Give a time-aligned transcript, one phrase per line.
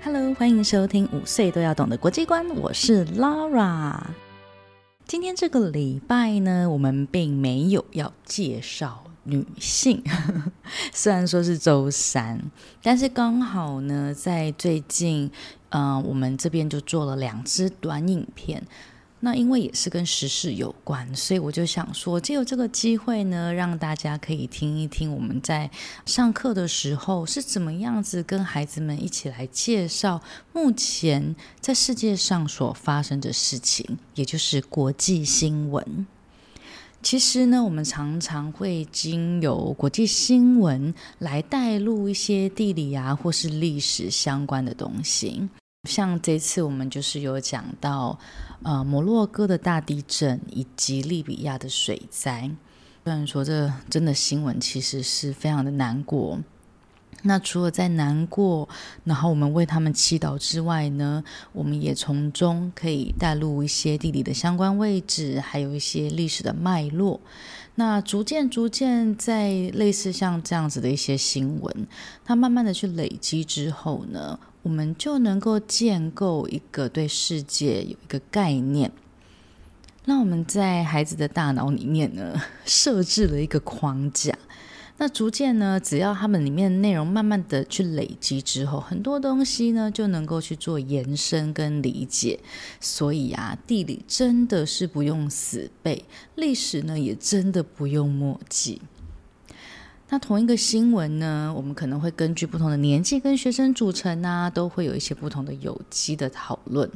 [0.00, 4.00] Hello，欢迎收听五岁都要懂的国际观，我是 Laura。
[5.06, 10.02] 今天这个礼拜呢，我们并没有要介绍女性，
[10.94, 12.40] 虽然说是周三，
[12.80, 15.30] 但是刚好呢，在最近，
[15.70, 18.62] 嗯、呃，我们这边就做了两支短影片。
[19.20, 25.70] 那因为也是跟时事有关，所以我就想说，借由这个机会呢，让大家可以听一听我们在
[26.06, 30.22] 上课的时候是怎么样子跟孩子们一起来介绍
[30.52, 36.06] 目前在世界上所发生的事情，也就是国际新闻。
[37.00, 45.48] 其实呢，我们常常会经由国际新闻来带入一些地理啊或是历史相关的东西。
[45.84, 48.18] 像这次我们就是有讲到，
[48.62, 52.50] 呃，摩洛哥的大地震以及利比亚的水灾。
[53.04, 56.40] 虽然说这真的新闻其实是非常的难过，
[57.22, 58.68] 那除了在难过，
[59.04, 67.20] 然后我们为他们祈祷之外呢，我们也从中可以带入一些地理的相关位置，还有一些历史的脉络。
[67.76, 71.86] 那逐渐逐渐在类似像这样子的一些新闻，
[72.24, 78.90] 它慢慢的去累积之后呢，我们就能够建构一个对世界有一个概念，
[80.04, 84.36] 那我们在孩子的大脑里面呢， 设置了一个框架。
[85.00, 92.40] 那逐渐呢，只要他们里面的内容慢慢的去累积之后，很多东西呢就能够去做延伸跟理解。
[92.80, 98.82] 所以啊，地理真的是不用死背，历史呢也真的不用默记。
[100.10, 106.90] 那同一个新闻呢，我们可能会根据不同的年纪跟学生组成啊，都会有一些不同的有机的讨论。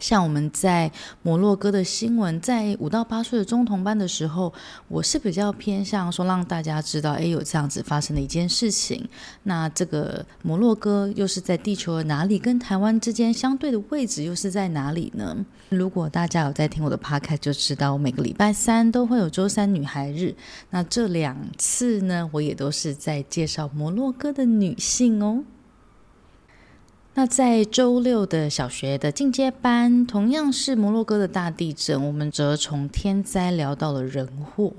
[0.00, 0.90] 像我们在
[1.22, 4.52] 摩洛哥的新闻，在五到八岁的中童班的时候，
[4.88, 9.08] 我是比较偏向说让大家知道，哎，有这样子发生的一件事情。
[9.44, 12.38] 那这个摩洛哥又是在地球的哪里？
[12.38, 15.36] 跟台湾之间相对的位置又是在哪里呢？
[15.68, 20.34] 如果大家有在听我的 podcast，就知道我每个礼拜三都会有周三女孩日。
[20.70, 25.44] 那这两次呢，我也都是在介绍摩洛哥的女性哦。
[27.20, 34.72] 那在周六的小学的进阶班，同样是摩洛哥的大地震，我们则从天灾聊到了人祸。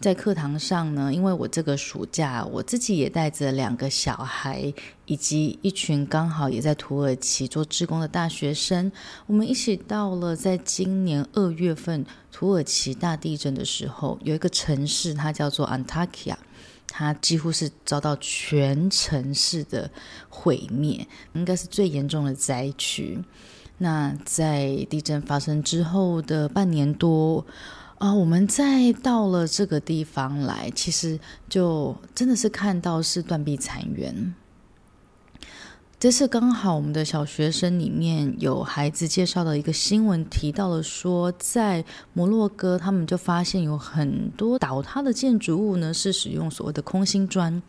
[0.00, 4.74] 在课堂上呢，因为我这个暑假我自己也带着两个小孩，
[5.06, 8.90] 以及一群刚好也在土耳其做志工的大学生，
[9.28, 16.36] 我们一起到了在今年二月份土耳其大地震的时候，有一个城市，它叫做安塔基亚。
[16.90, 19.90] 它几乎是遭到全城市的
[20.28, 23.18] 毁灭，应该是最严重的灾区。
[23.78, 27.46] 那在地震发生之后的半年多
[27.98, 31.18] 啊，我们再到了这个地方来，其实
[31.48, 34.34] 就真的是看到是断壁残垣。
[36.00, 41.84] 这次刚好我们的小学生里面有孩子介绍的一个新闻，提到了说，在
[42.14, 47.62] 摩洛哥他们就发现有很多倒塌的建筑物呢，是使用所谓的空心砖，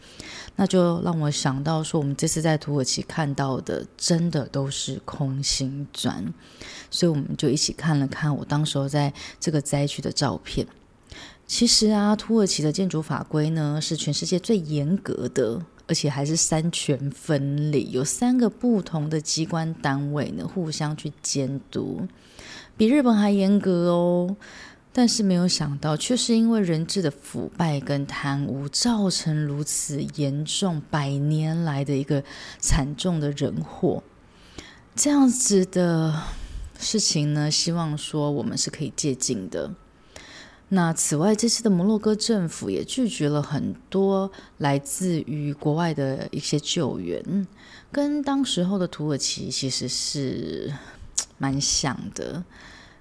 [0.55, 6.33] 那就让我想到说，我们这次在土耳其看到的真的都是空心砖，
[6.89, 10.65] 所以我们就一起看了看我当时候在这个灾区的照片。
[11.45, 15.61] 其实啊，土耳其的建筑法规呢是全世界最严格的。
[15.91, 22.07] 而且还是三权分立，有三个不同的机关单位呢，互相去监督，
[22.78, 24.38] 比日本还严格哦。
[24.94, 32.23] 但是没有想到，却是因为人治的腐败跟贪污，造成如此严重百年来的一个
[32.58, 34.02] 惨重的人祸。
[34.96, 36.23] 这样子的
[36.79, 39.69] 事情呢，希望说我们是可以借鉴的。
[40.73, 47.45] 那此外，这次的摩洛哥政府也拒绝了很多来自于国外的一些救援，
[47.91, 50.73] 跟当时候的土耳其其实是
[51.37, 52.45] 蛮像的。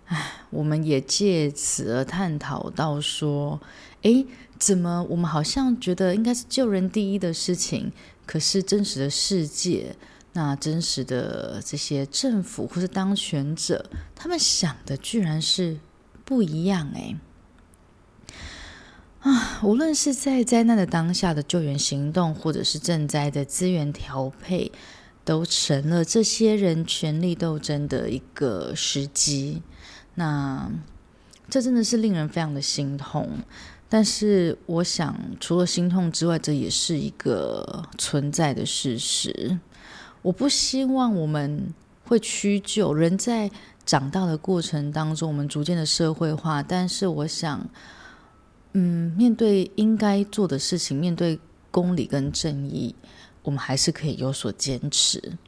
[0.07, 3.61] 唉，我们也借此而探讨到说，
[4.03, 4.27] 诶，
[4.59, 7.93] 怎么我们好像觉得应该是救人第一的事情，
[8.27, 9.95] 可是真实的世界，
[10.33, 15.79] 那真实的这些政府或是当权者，他们想的居然是
[16.25, 17.17] 不一样诶。
[19.21, 24.73] 啊，无论是在灾难的当下的救援行动，或者是赈灾的资源调配，
[25.25, 29.63] 都成了这些人权力斗争的一个时机。
[30.15, 30.71] 那
[31.51, 33.29] 这真的是令人非常的心痛。
[33.91, 39.59] 但是，我想除了心痛之外，这也是一个存在的事实。
[40.23, 41.75] 我不希望我们
[42.05, 43.51] 会屈就，人在
[43.85, 47.69] 长大的过程当中，我们逐渐的社会化，但是我想，
[48.73, 51.41] 嗯，面对应该做的事情，面对
[51.71, 52.95] 公理跟正义，
[53.43, 55.39] 我们还是可以有所坚持。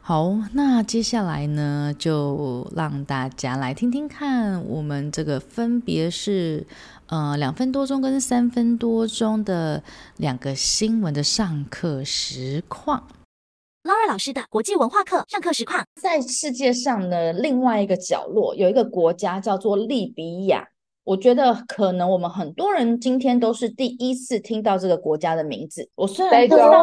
[0.00, 6.66] 好，那接下来呢，就让大家来听听看，我们这个分别是
[7.06, 9.84] 呃两分多钟跟三分多钟的
[10.16, 13.06] 两个新闻的上课实况。
[13.84, 20.66] Lara 老师的国际文化课上课实况，在世界上呢另外一个角落，有一个国家叫做利比亚。
[21.04, 25.88] 我觉得可能我们很多人今天都是第一次听到这个国家的名字。
[25.94, 26.82] 我虽然不知道，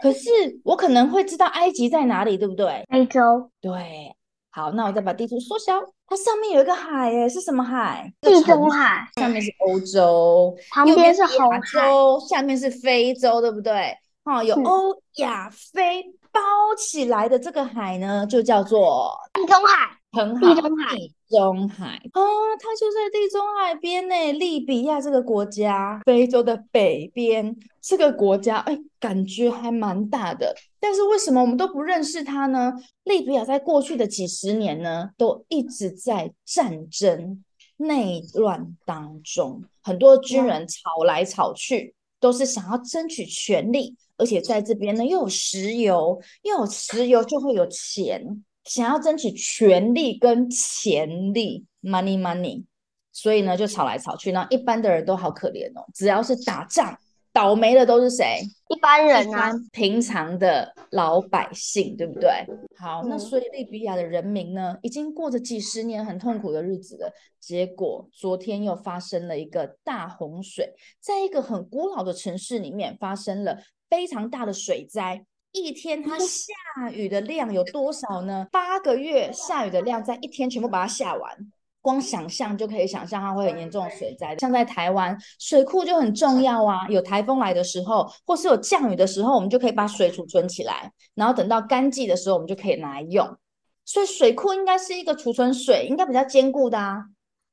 [0.00, 0.30] 可是
[0.64, 2.84] 我可能会知道埃及在哪里，对不对？
[2.88, 3.50] 非洲。
[3.60, 4.14] 对，
[4.50, 5.74] 好，那我再把地图缩小。
[6.06, 8.12] 它上面有一个海，诶，是什么海？
[8.20, 9.06] 地中海。
[9.20, 13.96] 上面是欧洲，旁边是亚洲，下面是非洲，对不对？
[14.24, 16.40] 哦，有欧亚非包
[16.76, 19.96] 起来的这个海呢，就叫做地中海。
[20.12, 22.20] 很好，地中海，地中海啊，
[22.60, 24.32] 它就在地中海边呢。
[24.32, 30.54] 利比亚这个国家，非洲的北边，这个国家，哎，感觉还蛮大的。
[30.78, 32.74] 但是为什么我们都不认识它呢？
[33.04, 37.42] 利比亚在过去的几十年呢，都一直在战争
[37.78, 48.44] 内乱当中，很多军人吵来吵去，都是想要争取权利，而且在这边呢，又有石油，又有石油就会有钱。
[48.64, 52.64] 想要争取权力跟潜力，money money，
[53.12, 55.84] 所以呢就吵来吵去，那一般的人都好可怜哦。
[55.94, 56.96] 只要是打仗，
[57.32, 58.40] 倒霉的都是谁？
[58.68, 62.30] 一般人啊，平常的老百姓，对不对？
[62.78, 67.12] 好，那所以利比亚的人民呢，已经过着几十年很痛苦的日子了。
[67.40, 73.58] 结果昨天又发生了一个大洪水，在一个很古老的城市里面发生了
[73.90, 75.26] 非常大的水灾。
[75.52, 78.46] 一天它 下雨的量有多少呢？
[78.50, 84.36] 八个月下雨的量，在一天全部把它下完，光想象就可以想象它会很严重的水灾。
[84.38, 86.88] 像在台湾，水库就很重要啊。
[86.88, 93.36] 有台风来的时候，或是有降雨的时候，我们就可以把水储存起来，然后等到干季的时候，我们就可以拿来用。
[93.84, 97.04] 所以水库应该是一个储存水，应该比较坚固的啊。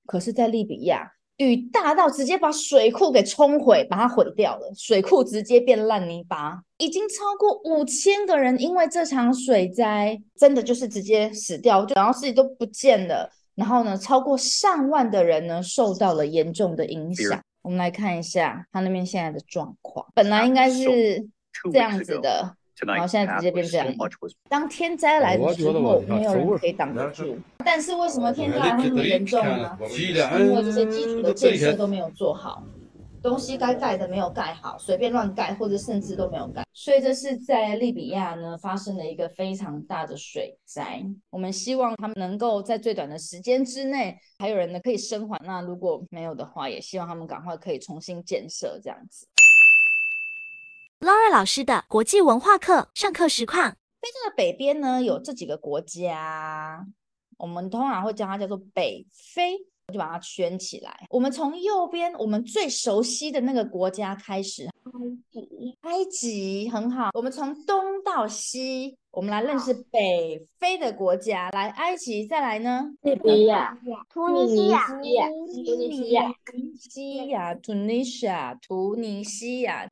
[0.06, 1.12] 可是，在利比亚。
[1.40, 6.62] 雨大到直接把水库给冲毁，把它毁掉了，水库直接变烂泥巴。
[6.78, 13.30] 已经超过五千个人因为这场水灾，真的就是直接死掉，就然后自己都不见了。
[13.56, 17.42] 然后呢，超过上万的人呢受到了严重的影响。
[17.62, 21.28] 我们来看一下他那边现在的状况，本来应该是
[21.72, 22.56] 这样子的。
[22.88, 23.88] 然后现在直接变这样。
[24.48, 27.38] 当天灾来的时候，没有人可以挡得住。
[27.66, 29.78] 但是为什么天灾来会那么严重呢？
[29.80, 32.64] 因为这些基础的建设都没有做好，
[33.22, 36.64] 东西该盖的没有盖好，随便乱盖，或者甚至都没有盖。
[36.74, 41.04] 所以这是在利比亚呢发生了一个非常大的水灾。
[41.30, 45.38] 我们希望他们能够在最短的时间之内，还有人呢可以生还。
[45.46, 49.28] 那如果没有的话，也希望他们赶快可以重新建设这样子。
[51.00, 53.72] Lara 老师的国际文化课上课实况。
[54.02, 56.86] 非洲的北边呢，有这几个国家，
[57.38, 59.54] 我们通常会叫它叫做北非，
[59.88, 61.08] 我就把它圈起来。
[61.10, 64.72] 我们从右边，我们最熟悉的那个国家开始，埃
[65.32, 65.78] 及。
[65.84, 67.12] 埃及很好。
[67.14, 71.50] 我们从东到西，我们来认识北非的国家。
[71.52, 72.92] 来，埃及，再来呢？
[73.04, 73.78] 利比亚、
[74.10, 79.88] 突尼西亚、突尼西亚、突尼西亚、突尼西亚、突尼西亚。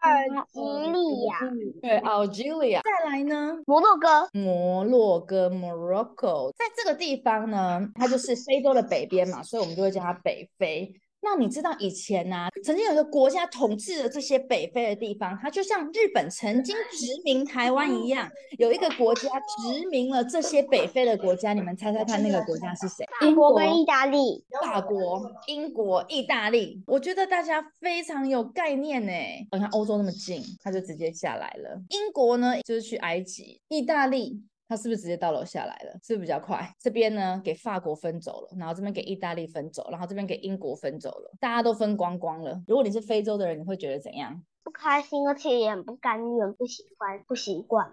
[0.00, 0.22] 阿
[0.52, 0.60] 吉
[0.92, 1.38] 利亚，
[1.82, 2.80] 对，Algeria。
[2.82, 3.58] 再来呢？
[3.66, 6.52] 摩洛哥，摩洛哥，Morocco。
[6.52, 10.92] 在这个地方呢，它就是非洲的北边嘛，所以我们就会叫它北非。
[11.22, 21.52] 那你知道以前呢、啊，曾经有一个国家统治了这些北非的地方，它就像日本曾经殖民台湾一样，有一个国家殖民了这些北非的国家。
[21.52, 23.04] 你们猜猜看，那个国家是谁？
[23.22, 24.44] 英国跟意大利。
[24.62, 26.82] 法国、英国、意大利。
[26.86, 29.12] 我觉得大家非常有概念呢。
[29.52, 31.80] 你看欧洲那么近，它就直接下来了。
[31.90, 34.42] 英国呢，就是去埃及；意大利。
[34.68, 35.92] 他是不是直接到楼下来了？
[36.02, 36.68] 是不是比较快？
[36.78, 42.60] 这边呢，给法国分走了，然后这边给意大利分走，然后这边给英国分走了，大家都分光光了。
[42.66, 44.42] 如果你是非洲的人，你会觉得怎样？
[44.62, 47.92] 不开心，而且也很不甘愿，不喜欢，不习惯。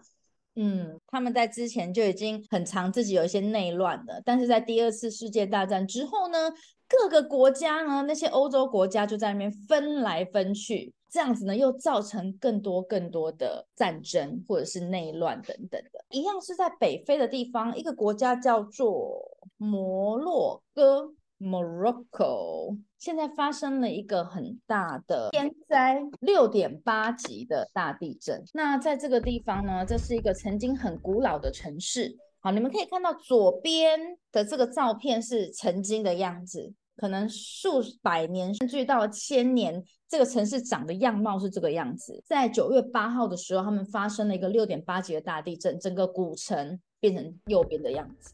[0.55, 6.51] 嗯，他们在之前就已经很常自己有一些内乱的，但是在第二次世界大战之后呢，
[6.87, 10.93] 各个国家呢，那些欧洲国家就在那边分来分去。
[11.13, 16.03] 这样子呢，又造成更多更多的战争或者是内乱等等的。
[16.09, 19.21] 一样是在北非的地方，一个国家叫做
[19.57, 22.79] 摩洛哥 （Morocco）。
[22.97, 28.43] 现在发生了一个很大的天灾，六点八级的大地震。
[28.51, 32.17] 那在这个地方呢，这是一个曾经很古老的城市。
[32.39, 42.21] 好，你们可以看到左边的这个照片是曾经的样子，可能数百年甚至到千年，这个城市长的样貌是这个样子。
[42.23, 48.31] 在九月八号的时候，他们发生了一个六点八级的大地震，整个古城变成右边的样子。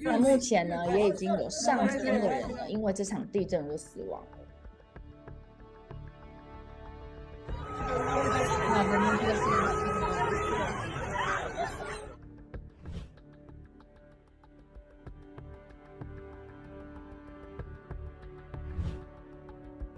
[0.00, 4.24] 那目前呢，也已经有上千个人了，因为这场地震而死亡。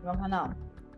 [0.09, 0.51] 有没有看到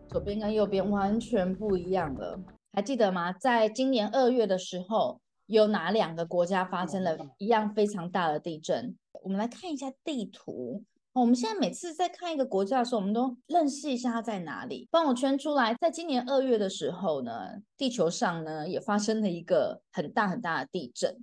[0.07, 2.39] 左边跟右边完全不一样了？
[2.71, 3.33] 还记得吗？
[3.33, 8.95] 在今年二月的时候，有哪两个国家发生了一样非常大的地震？
[9.23, 10.85] 我们来看一下地图。
[11.11, 14.87] 我们现在每次在看一个国家的时候，我们都认识一下它在哪里。
[14.89, 21.21] 帮我圈出来，在今年二月的时候呢，地球上呢也发生了一个很大很大的地震。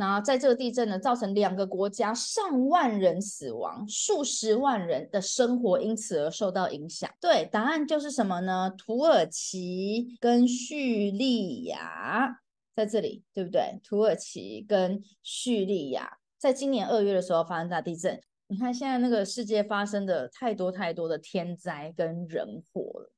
[0.00, 7.10] 然后在这个地震呢，造成两个国家上万人死亡，数十万人的生活因此而受到影响。
[7.20, 8.72] 对，答案就是什么呢？
[8.78, 12.40] 土耳其跟叙利亚
[12.74, 13.78] 在这里，对不对？
[13.84, 18.18] 土耳其跟叙利亚在今年二月的时候发生大地震。
[18.46, 23.12] 你看，现在那个世界发生的太多太多的天灾跟人祸了，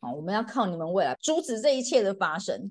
[0.00, 2.70] 好，我们要靠你们未来阻止这一切的发生。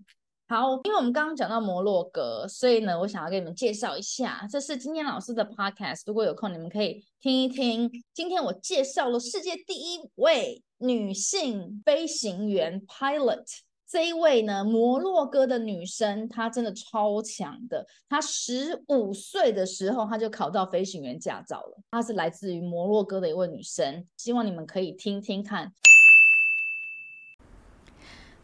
[0.51, 7.89] 好，因为我们刚刚讲到摩洛哥，所以呢，我想要给你们介绍一下，这是今天老师的 podcast，如果有空你们可以听一听。
[8.13, 13.45] 今天我介绍了世界第一位女性飞行员 pilot。
[13.89, 17.87] 这一位呢，摩洛哥的女生，她真的超强的。
[18.09, 21.77] 她十五岁的时候，她就考到飞行员驾照了。
[21.91, 25.71] 她是来自于摩洛哥的一位女生，希望你们可以听听看。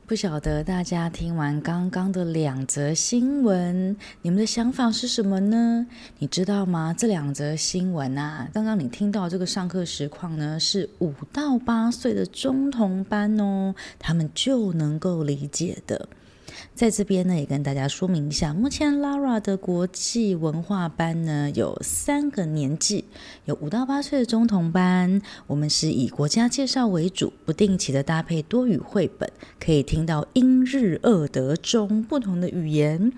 [0.08, 5.86] 不晓得大家听完刚刚的两则新闻，你们的想法是什么呢？
[6.20, 6.96] 你知道吗？
[6.98, 16.08] 这两则新闻啊，刚刚你听到这个上课实况呢，是五到八岁的中童班哦，他们就能够理解的。
[16.77, 23.05] 在这边呢，也跟大家说明一下，目前 Lara 的国际文化班呢，有三个年纪，
[23.46, 29.27] 有五到八岁的中童班，我们是以国家介绍为主，不定期的搭配多语绘本，
[29.60, 33.12] 可以听到英日俄德中不同的语言。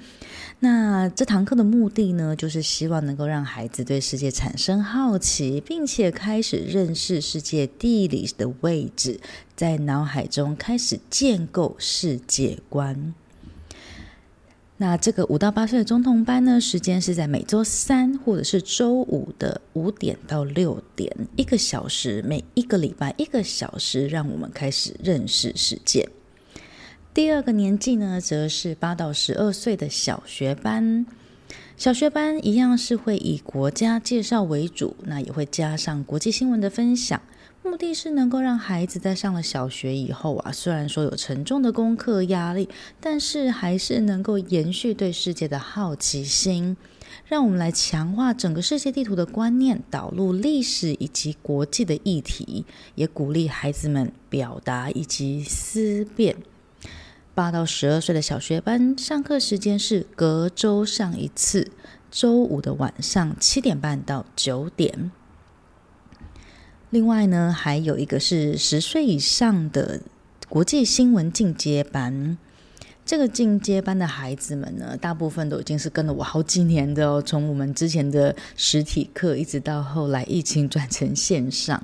[0.62, 9.20] 那这堂课的目的呢，就是希望能够让孩子对世界产生好奇，并且开始认识世界地理的位置，
[9.58, 13.14] 在脑海中开始建构世界观。
[14.82, 26.08] 那这个五到八岁的中童班呢，时间是在每周三或者是周五的五点到六点，一个小时，每一个礼拜一个小时，让我们开始认识世界。
[27.14, 31.06] 第二个年纪呢，则是八到十二岁的小学班。
[31.76, 37.22] 小学班一样是会以国家介绍为主，那也会加上国际新闻的分享。
[37.70, 42.68] 目的是能够让孩子在上了小学以后啊，虽然说有沉重的功课压力，
[43.00, 46.76] 但是还是能够延续对世界的好奇心。
[47.28, 56.38] 让我们来强化整个世界地图的观念，导入历史以及国际的议题，也鼓励孩子们表达以及思辨。
[57.36, 61.72] 八到十二岁的小学班上课时间是隔周上一次，
[62.10, 65.12] 周五的晚上七点半到九点。
[66.92, 70.02] 另外呢，还有一个是十岁以上的
[70.48, 72.38] 国际新闻进阶班。
[73.06, 81.82] 这个进阶班的孩子们呢，大部分都已经是跟了我好几年的哦，从我们之前的实体课，一直到后来疫情转成线上。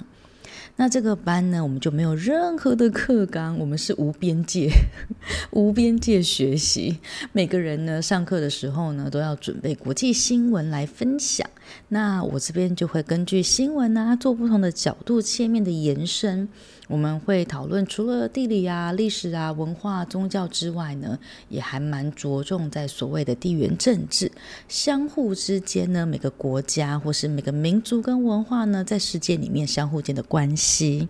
[0.78, 4.70] 那这个班呢，我们就没有任何的课纲，我们是无边界、
[5.52, 7.00] 无边界学习。
[7.32, 11.50] 每个人呢，上课的时候呢，都要准备国际新闻来分享。
[11.88, 16.50] 那我这边就会根据新闻啊，做不同的角度切面的延伸。
[16.88, 21.18] 我们会讨论除了地理啊、历史啊、文化、宗教之外呢，
[21.50, 24.32] 也还蛮着重在所谓的地缘政治，
[24.68, 31.08] 相互之间呢，每个国家或是每个民族跟文化呢，在世界里面相互间的关系。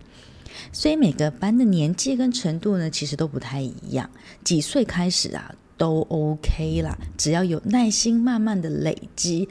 [0.72, 4.08] 所以每个班的年纪跟程度呢，其实都不太一样。
[4.42, 9.46] 几岁开始啊，都 OK 啦，只要有耐心，慢慢的累积。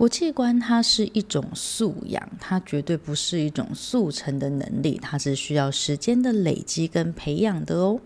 [0.00, 8.00] 国际观它是一种素养，它绝对不是一种速成的能力，它是需要时间的累积跟培养的哦。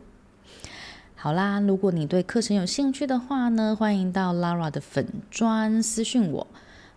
[1.15, 6.45] 好啦，如果你对课程有兴趣的话呢，欢迎到 Lara 的粉专私讯我。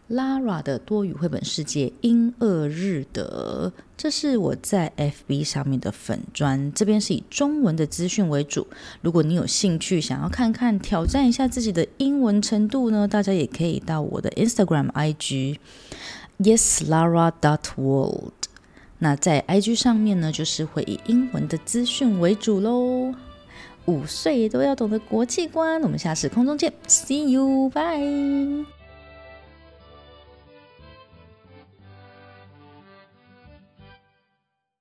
[0.09, 8.65] Lara 的多语绘本世界英俄日德，这是我在 FB 上面的粉砖，这边是以中文的资讯为主。
[9.01, 15.57] 如果你有兴趣想要看看挑战一下自己的英文程度呢，大家也可以到我的 Instagram IG
[16.39, 18.31] Yes Lara Dot World。
[18.99, 23.13] 那在 IG 上面呢，就是会以英文的资讯为主喽。
[23.85, 28.76] 五岁都要懂得国际观，我们下次空中见，See you，bye。